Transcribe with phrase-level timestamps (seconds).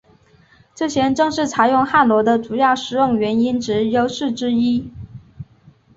[0.73, 4.91] 这些正是采用汉罗的主要使用原因及优势之一。